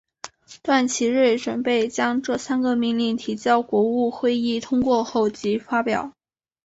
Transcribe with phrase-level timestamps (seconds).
[0.63, 6.11] 段祺瑞准备将这三个命令提交国务会议通过后即发表。